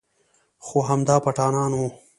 [0.65, 1.81] خو همدا پټانان و.